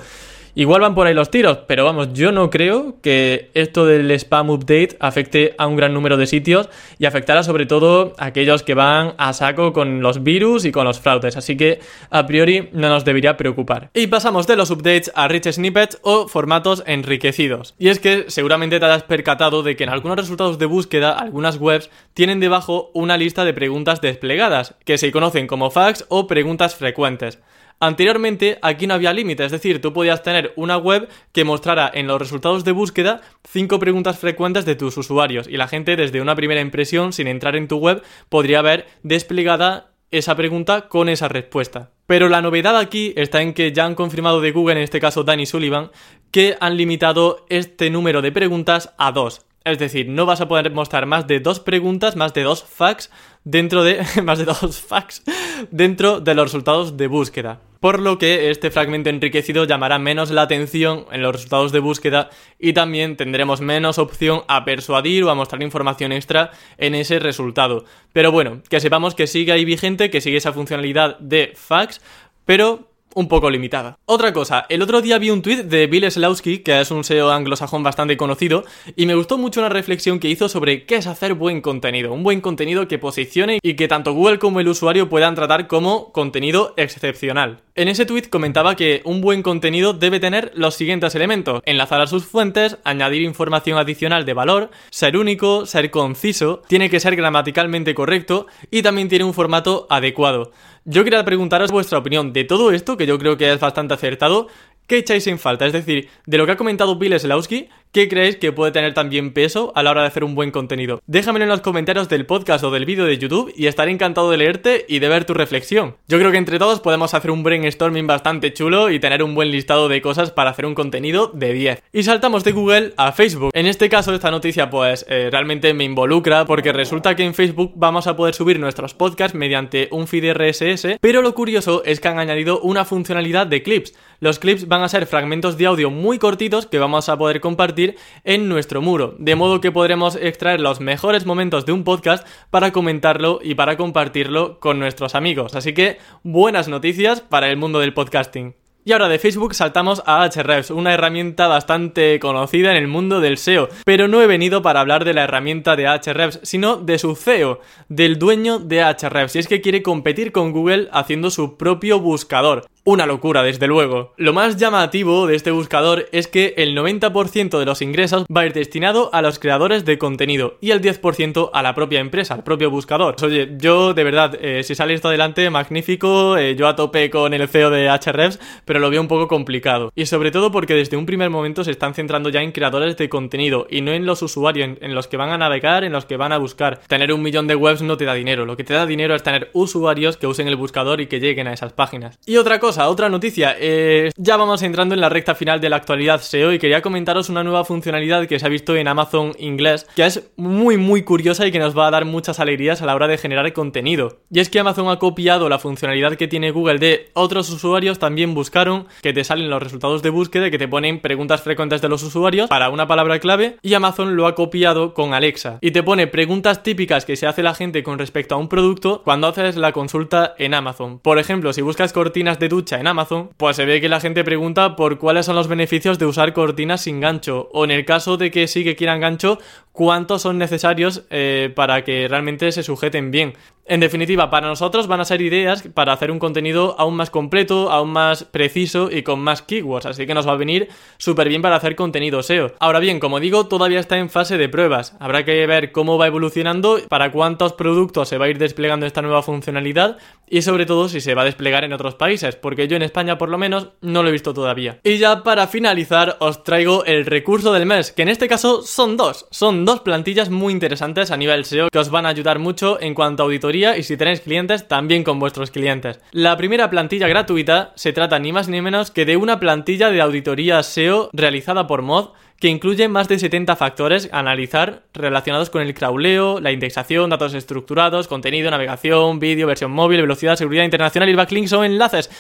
Igual 0.55 0.83
van 0.83 0.95
por 0.95 1.07
ahí 1.07 1.15
los 1.15 1.31
tiros, 1.31 1.61
pero 1.67 1.87
vamos, 1.87 2.13
yo 2.13 2.31
no 2.31 2.51
creo 2.51 2.97
que 3.01 3.51
esto 3.55 3.87
del 3.87 4.11
spam 4.11 4.51
update 4.51 4.99
afecte 5.01 5.55
a 5.57 5.67
un 5.67 5.77
gran 5.77 5.95
número 5.95 6.19
de 6.19 6.27
sitios 6.27 6.69
y 6.99 7.07
afectará 7.07 7.43
sobre 7.43 7.65
todo 7.65 8.13
a 8.19 8.27
aquellos 8.27 8.63
que 8.63 8.75
van 8.75 9.15
a 9.17 9.33
saco 9.33 9.73
con 9.73 10.03
los 10.03 10.23
virus 10.23 10.67
y 10.67 10.73
con 10.73 10.85
los 10.85 11.01
fraudes, 11.01 11.39
así 11.39 11.57
que 11.57 11.81
a 12.11 12.27
priori 12.27 12.69
no 12.73 12.91
nos 12.91 13.07
debería 13.07 13.39
preocupar. 13.39 13.89
Y 13.95 14.09
pasamos 14.09 14.47
de 14.47 14.57
los 14.57 14.71
updates 14.71 15.11
a 15.15 15.27
rich 15.27 15.51
snippets 15.51 15.99
o 16.03 16.29
formatos 16.29 16.83
enriquecidos. 16.87 17.75
Y 17.79 17.89
es 17.89 17.99
que 17.99 18.27
seguramente 18.29 18.79
te 18.79 18.85
has 18.85 19.05
percatado 19.05 19.63
de 19.63 19.75
que 19.75 19.85
en 19.85 19.91
algunos 19.91 20.19
resultados 20.19 20.59
de 20.59 20.67
búsqueda 20.67 21.13
algunas 21.13 21.57
webs 21.57 21.89
tienen 22.13 22.41
debajo 22.41 22.91
una 22.93 23.17
lista 23.17 23.47
de 23.47 23.55
preguntas 23.55 24.03
desplegadas, 24.03 24.75
que 24.85 24.99
se 24.99 25.13
conocen 25.13 25.47
como 25.47 25.71
facts 25.71 26.05
o 26.11 26.27
preguntas 26.27 26.75
frecuentes. 26.75 27.39
Anteriormente 27.81 28.59
aquí 28.63 28.87
no 28.87 28.95
había 28.95 29.13
límite, 29.13 29.45
es 29.45 29.53
decir, 29.53 29.81
tú 29.81 29.93
podías 29.93 30.23
tener 30.23 30.53
una 30.57 30.77
web 30.77 31.09
que 31.33 31.45
mostrara 31.45 31.91
en 31.93 32.07
los 32.07 32.19
resultados 32.19 32.65
de 32.65 32.73
búsqueda 32.73 33.21
cinco 33.49 33.79
preguntas 33.79 34.19
frecuentes 34.19 34.65
de 34.65 34.77
tus 34.77 34.97
usuarios 34.97 35.49
y 35.49 35.57
la 35.57 35.69
gente 35.69 35.97
desde 35.97 36.21
una 36.21 36.37
primera 36.37 36.61
impresión 36.61 37.13
sin 37.13 37.27
entrar 37.27 37.57
en 37.57 37.69
tu 37.69 37.79
web 37.79 38.03
podría 38.29 38.63
ver 38.63 38.87
desplegada 39.03 39.93
esa 40.13 40.37
pregunta 40.37 40.89
con 40.89 41.09
esa 41.09 41.29
respuesta. 41.29 41.91
Pero 42.07 42.29
la 42.29 42.43
novedad 42.43 42.77
aquí 42.77 43.15
está 43.17 43.43
en 43.43 43.55
que 43.55 43.73
ya 43.73 43.87
han 43.87 43.95
confirmado 43.95 44.41
de 44.41 44.53
Google, 44.53 44.77
en 44.77 44.83
este 44.83 45.01
caso 45.01 45.25
Danny 45.25 45.47
Sullivan, 45.47 45.91
que 46.31 46.57
han 46.61 46.77
limitado 46.77 47.47
este 47.49 47.91
número 47.91 48.23
de 48.23 48.31
preguntas 48.31 48.93
a 48.99 49.11
dos. 49.13 49.47
Es 49.65 49.79
decir, 49.79 50.09
no 50.09 50.27
vas 50.27 50.41
a 50.41 50.49
poder 50.49 50.71
mostrar 50.73 51.07
más 51.07 51.27
de 51.27 51.41
dos 51.41 51.61
preguntas, 51.61 52.17
más 52.17 52.35
de 52.35 52.43
dos 52.43 52.65
facts 52.65 53.11
dentro 53.45 53.85
de 53.85 54.05
más 54.23 54.39
de 54.39 54.45
dos 54.45 54.81
facts 54.81 55.23
dentro 55.71 56.21
de 56.21 56.35
los 56.35 56.47
resultados 56.47 56.97
de 56.97 57.07
búsqueda. 57.07 57.61
Por 57.81 57.99
lo 57.99 58.17
que 58.17 58.51
este 58.51 58.71
fragmento 58.71 59.11
enriquecido 59.11 59.65
llamará 59.65 59.99
menos 59.99 60.31
la 60.31 60.43
atención 60.43 61.07
en 61.11 61.21
los 61.23 61.33
resultados 61.33 61.73
de 61.73 61.81
búsqueda 61.81 62.31
y 62.59 62.75
también 62.75 63.17
tendremos 63.17 63.61
menos 63.61 63.99
opción 63.99 64.43
a 64.47 64.65
persuadir 64.65 65.25
o 65.25 65.31
a 65.31 65.35
mostrar 65.35 65.63
información 65.63 66.13
extra 66.13 66.53
en 66.79 66.95
ese 66.95 67.19
resultado. 67.19 67.85
Pero 68.13 68.31
bueno, 68.31 68.63
que 68.69 68.79
sepamos 68.79 69.17
que 69.17 69.27
sigue 69.27 69.51
ahí 69.51 69.65
vigente, 69.65 70.11
que 70.11 70.21
sigue 70.21 70.37
esa 70.37 70.53
funcionalidad 70.53 71.19
de 71.19 71.55
facts, 71.57 72.01
pero 72.45 72.92
un 73.15 73.29
poco 73.29 73.51
limitada. 73.51 73.99
Otra 74.05 74.33
cosa, 74.33 74.67
el 74.69 74.83
otro 74.83 75.03
día 75.03 75.19
vi 75.19 75.31
un 75.31 75.43
tweet 75.43 75.65
de 75.65 75.87
Bill 75.87 76.11
Slawski, 76.11 76.59
que 76.59 76.81
es 76.81 76.91
un 76.91 77.05
SEO 77.05 77.31
anglosajón 77.31 77.83
bastante 77.83 78.17
conocido, 78.17 78.65
y 78.97 79.07
me 79.07 79.15
gustó 79.15 79.39
mucho 79.39 79.61
una 79.61 79.69
reflexión 79.69 80.19
que 80.19 80.29
hizo 80.29 80.49
sobre 80.49 80.85
qué 80.87 80.97
es 80.97 81.07
hacer 81.07 81.35
buen 81.35 81.61
contenido, 81.61 82.13
un 82.13 82.23
buen 82.23 82.41
contenido 82.41 82.89
que 82.89 82.99
posicione 82.99 83.59
y 83.63 83.75
que 83.75 83.89
tanto 83.89 84.13
Google 84.13 84.39
como 84.39 84.61
el 84.61 84.69
usuario 84.69 85.09
puedan 85.09 85.35
tratar 85.35 85.67
como 85.67 86.13
contenido 86.13 86.75
excepcional. 86.77 87.63
En 87.75 87.89
ese 87.89 88.05
tweet 88.05 88.29
comentaba 88.29 88.77
que 88.77 89.01
un 89.05 89.21
buen 89.23 89.43
contenido 89.43 89.95
debe 89.95 90.21
tener 90.21 90.53
los 90.55 90.75
siguientes 90.75 91.15
elementos: 91.15 91.63
enlazar 91.65 92.01
a 92.01 92.07
sus 92.07 92.27
fuentes, 92.27 92.77
añadir 92.85 93.23
información 93.23 93.79
adicional 93.79 94.27
de 94.27 94.35
valor, 94.35 94.71
ser 94.91 95.17
único, 95.17 95.65
ser 95.65 95.91
conciso, 95.91 96.63
tiene 96.69 96.91
que 96.91 97.01
ser 97.01 97.17
gramaticalmente 97.17 97.95
correcto 97.95 98.47
y 98.71 98.83
también 98.83 99.09
tiene 99.09 99.25
un 99.25 99.35
formato 99.35 99.87
adecuado. 99.89 100.53
Yo 100.85 101.05
quería 101.05 101.25
preguntaros 101.25 101.71
vuestra 101.71 101.99
opinión 101.99 102.33
de 102.33 102.43
todo 102.43 102.73
esto, 102.73 102.97
que 102.97 103.07
yo 103.07 103.17
creo 103.17 103.37
que 103.37 103.53
es 103.53 103.61
bastante 103.61 103.95
acertado. 103.95 104.49
¿Qué 104.89 104.99
echáis 104.99 105.27
en 105.29 105.39
falta? 105.39 105.65
Es 105.65 105.73
decir, 105.73 106.09
de 106.27 106.39
lo 106.39 106.45
que 106.45 106.53
ha 106.53 106.57
comentado 106.57 106.97
Bill 106.97 107.19
Slawski, 107.19 107.69
¿Qué 107.93 108.09
creéis 108.09 108.37
que 108.37 108.53
puede 108.53 108.73
tener 108.73 108.95
también 108.95 109.35
peso 109.35 109.71
a 109.75 109.83
la 109.83 109.91
hora 109.91 110.01
de 110.01 110.07
hacer 110.07 110.25
un 110.25 110.35
buen 110.35 110.51
contenido? 110.51 111.03
Déjamelo 111.07 111.45
en 111.45 111.51
los 111.51 111.61
comentarios 111.61 112.09
del 112.09 112.25
podcast 112.25 112.65
o 112.65 112.71
del 112.71 112.87
vídeo 112.87 113.05
de 113.05 113.19
YouTube 113.19 113.53
y 113.55 113.67
estaré 113.67 113.91
encantado 113.91 114.31
de 114.31 114.39
leerte 114.39 114.87
y 114.89 114.99
de 114.99 115.11
ver 115.11 115.27
tu 115.27 115.35
reflexión. 115.35 115.97
Yo 116.09 116.19
creo 116.19 116.31
que 116.31 116.39
entre 116.39 116.59
todos 116.59 116.81
podemos 116.81 117.13
hacer 117.13 117.31
un 117.31 117.43
brainstorming 117.43 118.07
bastante 118.07 118.55
chulo 118.55 118.89
y 118.89 118.99
tener 118.99 119.23
un 119.23 119.35
buen 119.35 119.51
listado 119.51 119.89
de 119.91 120.01
cosas 120.01 120.31
para 120.31 120.49
hacer 120.49 120.65
un 120.65 120.75
contenido 120.75 121.33
de 121.35 121.53
10. 121.53 121.83
Y 121.93 122.03
saltamos 122.05 122.45
de 122.45 122.53
Google 122.53 122.95
a 122.97 123.13
Facebook. 123.13 123.51
En 123.53 123.67
este 123.67 123.91
caso 123.91 124.15
esta 124.15 124.31
noticia 124.31 124.71
pues 124.71 125.05
eh, 125.11 125.29
realmente 125.31 125.75
me 125.75 125.85
involucra 125.85 126.47
porque 126.47 126.73
resulta 126.73 127.15
que 127.15 127.25
en 127.25 127.35
Facebook 127.35 127.73
vamos 127.77 128.07
a 128.07 128.17
poder 128.17 128.35
subir 128.35 128.59
nuestros 128.59 128.95
podcasts 128.95 129.37
mediante 129.37 129.89
un 129.91 130.07
feed 130.07 130.33
RSS, 130.33 130.97
pero 130.99 131.21
lo 131.21 131.35
curioso 131.35 131.83
es 131.85 132.01
que 132.01 132.09
han 132.09 132.19
añadido 132.19 132.59
una 132.63 132.87
funcionalidad 132.87 133.47
de 133.47 133.63
clips. 133.63 133.93
Los 134.21 134.39
clips 134.39 134.69
van 134.69 134.83
a 134.83 134.89
ser 134.89 135.07
fragmentos 135.07 135.59
de 135.59 135.67
audio 135.67 135.91
muy 135.91 136.19
cortitos 136.19 136.67
que 136.67 136.79
vamos 136.79 137.09
a 137.09 137.19
poder 137.19 137.41
compartir 137.41 137.82
en 138.25 138.49
nuestro 138.49 138.81
muro, 138.81 139.15
de 139.19 139.37
modo 139.37 139.61
que 139.61 139.73
podremos 139.73 140.17
extraer 140.17 140.61
los 140.61 140.81
mejores 140.81 141.27
momentos 141.27 141.67
de 141.67 141.73
un 141.73 141.85
podcast 141.85 142.27
para 142.51 142.73
comentarlo 142.73 143.41
y 143.43 143.55
para 143.55 143.77
compartirlo 143.77 144.61
con 144.61 144.79
nuestros 144.79 145.15
amigos. 145.15 145.55
Así 145.55 145.75
que 145.75 145.99
buenas 146.23 146.69
noticias 146.69 147.21
para 147.21 147.51
el 147.51 147.57
mundo 147.57 147.79
del 147.81 147.95
podcasting. 147.95 148.55
Y 148.85 148.91
ahora 148.91 149.09
de 149.09 149.21
Facebook 149.21 149.55
saltamos 149.55 150.03
a 150.07 150.25
Ahrefs, 150.25 150.73
una 150.73 150.93
herramienta 150.93 151.47
bastante 151.47 152.19
conocida 152.19 152.73
en 152.73 152.79
el 152.79 152.89
mundo 152.89 153.21
del 153.21 153.39
SEO. 153.39 153.69
Pero 153.85 154.09
no 154.09 154.21
he 154.21 154.27
venido 154.27 154.61
para 154.61 154.81
hablar 154.81 155.05
de 155.05 155.15
la 155.15 155.23
herramienta 155.23 155.77
de 155.77 155.87
Ahrefs, 155.87 156.41
sino 156.43 156.79
de 156.79 156.99
su 156.99 157.15
CEO, 157.15 157.61
del 157.89 158.19
dueño 158.19 158.59
de 158.59 158.83
Ahrefs. 158.83 159.37
Y 159.37 159.39
es 159.39 159.47
que 159.47 159.61
quiere 159.61 159.85
competir 159.85 160.33
con 160.33 160.51
Google 160.51 160.89
haciendo 160.91 161.31
su 161.31 161.57
propio 161.57 162.01
buscador. 162.01 162.67
Una 162.85 163.07
locura, 163.07 163.45
desde 163.45 163.69
luego. 163.69 164.13
Lo 164.17 164.33
más 164.33 164.57
llamativo 164.57 165.29
de 165.29 165.37
este 165.37 165.53
buscador 165.53 166.09
es 166.11 166.27
que 166.27 166.55
el 166.57 166.77
90% 166.77 167.57
de 167.61 167.65
los 167.65 167.81
ingresos 167.81 168.25
va 168.25 168.41
a 168.41 168.47
ir 168.47 168.55
destinado 168.55 169.09
a 169.13 169.23
los 169.23 169.39
creadores 169.39 169.85
de 169.85 169.99
contenido 169.99 170.59
y 170.61 170.73
el 170.73 170.83
10% 170.83 171.51
a 171.53 171.63
la 171.63 171.77
propia 171.77 172.01
empresa, 172.01 172.35
al 172.35 172.43
propio 172.43 172.71
buscador. 172.71 173.15
Oye, 173.23 173.53
yo 173.57 173.95
de 173.95 174.03
verdad, 174.03 174.37
eh, 174.41 174.65
si 174.65 174.75
sale 174.75 174.95
esto 174.95 175.07
adelante, 175.07 175.49
magnífico, 175.49 176.37
eh, 176.37 176.57
yo 176.57 176.67
a 176.67 176.75
tope 176.75 177.09
con 177.09 177.33
el 177.33 177.47
CEO 177.47 177.71
de 177.71 177.89
Ahrefs, 177.89 178.41
pero 178.65 178.81
lo 178.81 178.91
veo 178.91 179.01
un 179.01 179.07
poco 179.07 179.29
complicado. 179.29 179.93
Y 179.95 180.07
sobre 180.07 180.33
todo 180.33 180.51
porque 180.51 180.75
desde 180.75 180.97
un 180.97 181.07
primer 181.07 181.31
momento 181.31 181.63
se 181.63 181.71
están 181.71 181.95
centrando 181.95 182.31
ya 182.31 182.43
en 182.43 182.51
creadores 182.51 182.97
de 182.97 183.09
contenido 183.09 183.69
y 183.71 183.83
no 183.83 183.93
en 183.93 184.07
los 184.07 184.23
usuarios, 184.23 184.71
en 184.81 184.95
los 184.97 185.07
que 185.07 185.17
van 185.17 185.31
a 185.31 185.39
navegar, 185.39 185.85
en 185.85 185.93
los 185.93 186.05
que 186.05 186.17
van 186.17 186.33
a 186.33 186.39
buscar. 186.39 186.81
Tener 186.89 187.13
un 187.13 187.23
millón 187.23 187.47
de 187.47 187.55
webs 187.55 187.83
no 187.83 187.97
te 187.97 188.07
da 188.07 188.15
dinero, 188.15 188.45
lo 188.45 188.57
que 188.57 188.65
te 188.65 188.75
da 188.75 188.87
dinero 188.87 189.15
es 189.15 189.23
tener 189.23 189.51
usuarios 189.53 190.17
que 190.17 190.27
usen 190.27 190.49
el 190.49 190.57
buscador 190.57 191.01
y 191.01 191.07
que 191.07 191.21
lleguen 191.21 191.47
a 191.47 191.53
esas 191.53 191.73
páginas. 191.73 192.19
Y 192.27 192.39
otra 192.39 192.59
cosa, 192.59 192.72
cosa, 192.73 192.89
otra 192.89 193.11
noticia. 193.11 193.55
Eh, 193.61 194.13
ya 194.17 194.39
vamos 194.39 194.63
entrando 194.63 194.95
en 194.95 195.01
la 195.03 195.11
recta 195.11 195.35
final 195.35 195.61
de 195.61 195.69
la 195.69 195.77
actualidad 195.77 196.23
SEO 196.23 196.55
y 196.55 196.59
quería 196.59 196.81
comentaros 196.81 197.29
una 197.29 197.45
nueva 197.45 197.67
funcionalidad 197.67 198.27
que 198.27 198.39
se 198.39 198.47
ha 198.47 198.49
visto 198.49 198.75
en 198.77 198.89
Amazon 198.89 199.33
inglés, 199.39 199.87
que 199.95 200.07
es 200.07 200.31
muy 200.37 200.79
muy 200.79 201.03
curiosa 201.03 201.47
y 201.47 201.53
que 201.53 201.59
nos 201.59 201.77
va 201.77 201.89
a 201.89 201.91
dar 201.91 202.07
muchas 202.07 202.41
alegrías 202.41 202.81
a 202.81 202.87
la 202.87 202.95
hora 202.95 203.09
de 203.09 203.19
generar 203.19 203.53
contenido. 203.53 204.21
Y 204.31 204.41
es 204.41 204.49
que 204.49 204.59
Amazon 204.59 204.89
ha 204.89 204.99
copiado 204.99 205.51
la 205.51 205.59
funcionalidad 205.59 206.15
que 206.15 206.29
tiene 206.29 206.51
Google 206.51 206.79
de 206.79 207.11
otros 207.13 207.51
usuarios 207.51 207.99
también 207.99 208.33
buscaron, 208.33 208.87
que 209.03 209.13
te 209.13 209.23
salen 209.23 209.51
los 209.51 209.63
resultados 209.63 210.03
de 210.03 210.09
búsqueda, 210.09 210.51
que 210.51 210.59
te 210.59 210.69
ponen 210.69 211.01
preguntas 211.01 211.43
frecuentes 211.43 211.83
de 211.83 211.91
los 211.91 212.03
usuarios 212.03 212.49
para 212.49 212.71
una 212.71 212.87
palabra 212.87 213.19
clave, 213.19 213.59
y 213.61 213.75
Amazon 213.75 214.17
lo 214.17 214.27
ha 214.27 214.35
copiado 214.35 214.95
con 214.95 215.13
Alexa. 215.13 215.59
Y 215.61 215.73
te 215.73 215.83
pone 215.83 216.07
preguntas 216.07 216.63
típicas 216.63 217.05
que 217.05 217.17
se 217.17 217.27
hace 217.27 217.43
la 217.43 217.53
gente 217.53 217.83
con 217.83 217.99
respecto 217.99 218.35
a 218.35 218.39
un 218.39 218.49
producto 218.49 219.03
cuando 219.05 219.27
haces 219.27 219.57
la 219.57 219.73
consulta 219.73 220.35
en 220.39 220.55
Amazon. 220.55 221.01
Por 221.01 221.19
ejemplo, 221.19 221.53
si 221.53 221.61
buscas 221.61 221.93
cortinas 221.93 222.39
de 222.39 222.49
ducha 222.49 222.62
en 222.71 222.87
Amazon, 222.87 223.31
pues 223.37 223.57
se 223.57 223.65
ve 223.65 223.81
que 223.81 223.89
la 223.89 224.01
gente 224.01 224.25
pregunta 224.25 224.77
por 224.77 224.99
cuáles 224.99 225.27
son 225.27 225.37
los 225.37 225.49
beneficios 225.49 225.99
de 225.99 226.07
usar 226.07 226.33
cortinas 226.33 226.83
sin 226.83 227.01
gancho. 227.01 227.49
O 227.53 227.65
en 227.65 227.71
el 227.71 227.85
caso 227.85 228.17
de 228.17 228.31
que 228.31 228.47
sí 228.47 228.65
que 228.65 228.77
quieran 228.77 229.01
gancho, 229.01 229.39
cuántos 229.73 230.23
son 230.23 230.39
necesarios 230.39 231.05
eh, 231.11 231.51
para 231.55 231.83
que 231.85 232.07
realmente 232.09 232.53
se 232.53 232.63
sujeten 232.63 233.11
bien. 233.11 233.35
En 233.65 233.79
definitiva, 233.79 234.29
para 234.29 234.49
nosotros 234.49 234.89
van 234.89 235.01
a 235.01 235.05
ser 235.05 235.23
ideas 235.23 235.63
para 235.73 235.93
hacer 235.93 236.11
un 236.11 236.19
contenido 236.19 236.75
aún 236.79 236.97
más 236.97 237.11
completo, 237.11 237.71
aún 237.71 237.93
más 237.93 238.25
preciso 238.25 238.91
y 238.91 239.05
con 239.05 239.21
más 239.21 239.41
keywords, 239.41 239.87
así 239.87 240.05
que 240.05 240.15
nos 240.15 240.27
va 240.27 240.33
a 240.33 240.37
venir 240.37 240.69
súper 240.99 241.29
bien 241.29 241.43
para 241.43 241.57
hacer 241.57 241.77
contenido 241.77 242.25
SEO. 242.25 242.55
Ahora 242.59 242.81
bien, 242.81 242.99
como 242.99 243.21
digo, 243.21 243.47
todavía 243.47 243.79
está 243.79 243.99
en 243.99 244.11
fase 244.11 244.37
de 244.37 244.49
pruebas. 244.49 244.97
Habrá 244.99 245.25
que 245.25 245.47
ver 245.47 245.71
cómo 245.71 245.97
va 245.97 246.09
evolucionando, 246.09 246.81
para 246.89 247.13
cuántos 247.13 247.53
productos 247.53 248.09
se 248.09 248.19
va 248.19 248.25
a 248.25 248.29
ir 248.31 248.39
desplegando 248.39 248.85
esta 248.85 249.01
nueva 249.01 249.23
funcionalidad 249.23 249.97
y 250.29 250.43
sobre 250.43 250.67
todo 250.67 250.89
si 250.89 251.01
se 251.01 251.15
va 251.15 251.23
a 251.23 251.27
desplegar 251.27 251.63
en 251.63 251.73
otros 251.73 251.95
países, 251.95 252.35
porque 252.35 252.67
yo 252.67 252.77
en 252.77 252.83
España 252.83 253.17
por 253.17 253.29
lo 253.29 253.39
menos 253.39 253.69
no 253.81 254.03
lo 254.03 254.09
he 254.09 254.13
visto 254.13 254.35
todavía. 254.35 254.81
Y 254.83 254.99
ya 254.99 255.23
para 255.23 255.47
finalizar 255.47 256.17
os 256.19 256.43
traigo 256.43 256.85
el 256.85 257.07
recurso 257.07 257.53
del 257.53 257.67
mes, 257.67 257.93
que 257.93 258.03
en 258.03 258.09
este 258.09 258.27
caso 258.27 258.63
son 258.63 258.97
dos. 258.97 259.29
Son 259.31 259.62
dos 259.65 259.81
plantillas 259.81 260.31
muy 260.31 260.53
interesantes 260.53 261.11
a 261.11 261.17
nivel 261.17 261.45
SEO 261.45 261.69
que 261.71 261.79
os 261.79 261.91
van 261.91 262.07
a 262.07 262.11
ayudar 262.11 262.39
mucho 262.39 262.81
en 262.81 262.95
cuanto 262.95 263.23
a 263.23 263.27
auditoría 263.27 263.77
y 263.77 263.83
si 263.83 263.97
tenéis 263.97 264.21
clientes, 264.21 264.69
también 264.69 265.05
con 265.05 265.19
vuestros 265.19 265.51
clientes. 265.51 266.01
La 266.13 266.37
primera 266.37 266.71
plantilla 266.71 267.09
gratuita 267.09 267.73
se 267.75 267.93
trata 267.93 268.19
ni 268.19 268.33
más 268.33 268.49
ni 268.49 268.61
menos 268.61 268.91
que 268.91 269.05
de 269.05 269.17
una 269.17 269.41
plantilla 269.41 269.91
de 269.91 270.01
auditoría 270.01 270.63
SEO 270.63 271.11
realizada 271.13 271.67
por 271.67 271.83
Mod 271.83 272.11
que 272.43 272.49
incluye 272.49 272.89
más 272.89 273.07
de 273.07 273.21
70 273.21 273.55
factores 273.55 274.09
a 274.11 274.19
analizar 274.19 274.83
relacionados 274.93 275.49
con 275.49 275.63
el 275.63 275.75
crawleo, 275.75 276.41
la 276.41 276.51
indexación, 276.51 277.09
datos 277.09 277.35
estructurados, 277.35 278.09
contenido, 278.09 278.51
navegación, 278.51 279.21
vídeo, 279.21 279.47
versión 279.47 279.71
móvil, 279.71 280.01
velocidad, 280.01 280.35
seguridad 280.35 280.65
internacional 280.65 281.09
y 281.09 281.15
backlinks 281.15 281.53
o 281.53 281.63
enlaces. 281.63 282.11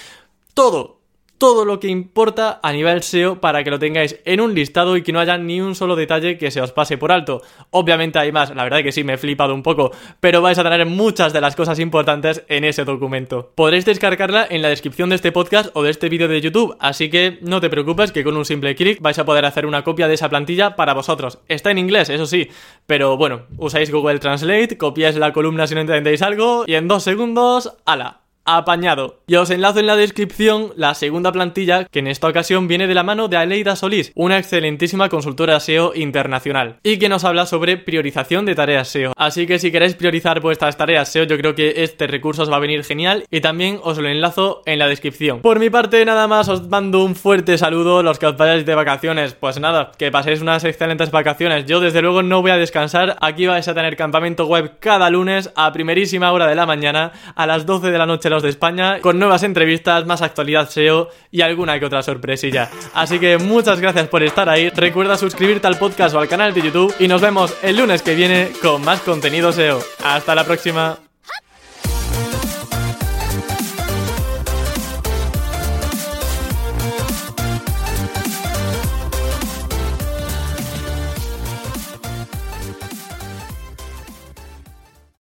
Todo, 0.55 1.02
todo 1.43 1.65
lo 1.65 1.81
que 1.81 1.89
importa 1.89 2.61
a 2.63 2.73
nivel 2.73 3.03
SEO 3.03 3.41
para 3.41 3.65
que 3.65 3.71
lo 3.73 3.81
tengáis 3.81 4.21
en 4.25 4.41
un 4.41 4.55
listado 4.55 4.97
y 4.97 5.03
que 5.03 5.11
no 5.11 5.19
haya 5.19 5.39
ni 5.39 5.61
un 5.61 5.75
solo 5.75 5.97
detalle 5.97 6.39
que 6.39 6.53
se 6.53 6.61
os 6.61 6.71
pase 6.71 6.99
por 6.99 7.11
alto. 7.11 7.43
Obviamente 7.71 8.21
hay 8.21 8.31
más, 8.31 8.55
la 8.55 8.63
verdad 8.63 8.85
que 8.85 8.93
sí 8.93 9.03
me 9.03 9.15
he 9.15 9.19
flipado 9.19 9.53
un 9.53 9.65
poco, 9.65 9.91
pero 10.21 10.41
vais 10.41 10.57
a 10.61 10.63
tener 10.63 10.87
muchas 10.87 11.33
de 11.33 11.41
las 11.41 11.57
cosas 11.57 11.81
importantes 11.81 12.45
en 12.47 12.63
ese 12.63 12.85
documento. 12.85 13.51
Podréis 13.57 13.85
descargarla 13.85 14.47
en 14.49 14.63
la 14.63 14.69
descripción 14.69 15.09
de 15.09 15.17
este 15.17 15.33
podcast 15.33 15.71
o 15.75 15.83
de 15.83 15.91
este 15.91 16.09
vídeo 16.09 16.29
de 16.29 16.41
YouTube, 16.41 16.77
así 16.79 17.11
que 17.11 17.41
no 17.43 17.61
te 17.61 17.71
preocupes 17.71 18.13
que 18.13 18.23
con 18.23 18.37
un 18.37 18.45
simple 18.45 18.77
clic 18.77 19.01
vais 19.01 19.19
a 19.19 19.25
poder 19.25 19.45
hacer 19.45 19.67
una 19.67 19.83
copia 19.83 20.07
de 20.07 20.15
esa 20.15 20.29
plantilla 20.29 20.77
para 20.77 20.95
vosotros. 20.95 21.41
Está 21.49 21.73
en 21.73 21.79
inglés, 21.79 22.09
eso 22.09 22.27
sí, 22.27 22.51
pero 22.87 23.17
bueno, 23.17 23.47
usáis 23.57 23.91
Google 23.91 24.21
Translate, 24.21 24.79
copiáis 24.79 25.17
la 25.17 25.33
columna 25.33 25.67
si 25.67 25.75
no 25.75 25.81
entendéis 25.81 26.23
algo 26.23 26.63
y 26.69 26.77
en 26.77 26.87
dos 26.87 27.03
segundos, 27.03 27.75
¡ala! 27.85 28.22
Apañado. 28.45 29.21
Y 29.27 29.37
os 29.37 29.51
enlazo 29.51 29.81
en 29.81 29.87
la 29.87 29.97
descripción 29.97 30.73
la 30.77 30.95
segunda 30.95 31.33
plantilla 31.33 31.85
que 31.85 32.01
en 32.01 32.07
esta 32.07 32.29
ocasión 32.29 32.69
viene 32.69 32.87
de 32.87 32.95
la 32.95 33.03
mano 33.03 33.29
de 33.29 33.37
Aleida 33.37 33.77
Solís, 33.77 34.13
una 34.15 34.39
excelentísima 34.39 35.09
consultora 35.09 35.61
SEO 35.61 35.93
internacional 35.95 36.79
y 36.83 36.99
que 36.99 37.09
nos 37.09 37.25
habla 37.25 37.47
sobre 37.47 37.77
priorización 37.77 38.45
de 38.45 38.55
tareas 38.55 38.89
SEO. 38.89 39.13
Así 39.17 39.47
que 39.47 39.59
si 39.59 39.71
queréis 39.71 39.95
priorizar 39.95 40.41
vuestras 40.41 40.77
tareas 40.77 41.09
SEO 41.09 41.25
yo 41.25 41.39
creo 41.39 41.55
que 41.55 41.85
este 41.85 42.07
recurso 42.07 42.43
os 42.43 42.51
va 42.51 42.57
a 42.57 42.61
venir 42.61 42.85
genial 42.85 43.25
y 43.31 43.41
también 43.41 43.79
os 43.83 43.99
lo 43.99 44.09
enlazo 44.09 44.63
en 44.67 44.79
la 44.79 44.89
descripción. 44.89 45.41
Por 45.41 45.59
mi 45.59 45.71
parte 45.71 46.05
nada 46.05 46.27
más 46.27 46.49
os 46.49 46.69
mando 46.69 47.05
un 47.05 47.15
fuerte 47.15 47.59
saludo 47.59 48.03
los 48.03 48.19
que 48.19 48.27
os 48.27 48.37
vayáis 48.37 48.67
de 48.67 48.75
vacaciones. 48.75 49.35
Pues 49.35 49.61
nada, 49.61 49.93
que 49.97 50.11
paséis 50.11 50.41
unas 50.41 50.65
excelentes 50.65 51.11
vacaciones. 51.11 51.67
Yo 51.67 51.81
desde 51.81 52.03
luego 52.03 52.23
no 52.23 52.43
voy 52.43 52.51
a 52.51 52.57
descansar. 52.57 53.17
Aquí 53.21 53.47
vais 53.47 53.69
a 53.69 53.75
tener 53.75 53.97
campamento 53.97 54.47
web 54.47 54.79
cada 54.81 55.11
lunes 55.11 55.51
a 55.55 55.73
primerísima 55.73 56.33
hora 56.33 56.47
de 56.47 56.55
la 56.55 56.67
mañana 56.67 57.13
a 57.35 57.47
las 57.47 57.67
12 57.67 57.91
de 57.91 57.99
la 57.99 58.07
noche 58.07 58.31
de 58.41 58.49
España, 58.49 59.01
con 59.01 59.19
nuevas 59.19 59.43
entrevistas, 59.43 60.07
más 60.07 60.23
actualidad 60.23 60.71
SEO 60.71 61.11
y 61.31 61.41
alguna 61.43 61.79
que 61.79 61.87
otra 61.87 62.03
sorpresilla. 62.03 62.71
Así 62.95 63.19
que 63.19 63.39
muchas 63.39 63.81
gracias 63.81 64.09
por 64.09 64.23
estar 64.23 64.49
ahí. 64.49 64.71
Recuerda 64.71 65.19
suscribirte 65.19 65.67
al 65.67 65.79
podcast 65.79 66.15
o 66.15 66.21
al 66.21 66.29
canal 66.29 66.55
de 66.55 66.63
YouTube 66.63 66.95
y 66.99 67.09
nos 67.09 67.21
vemos 67.21 67.53
el 67.63 67.77
lunes 67.77 68.01
que 68.03 68.15
viene 68.15 68.53
con 68.63 68.83
más 68.83 69.01
contenido 69.01 69.53
SEO. 69.53 69.81
Hasta 70.05 70.35
la 70.35 70.45
próxima. 70.45 71.02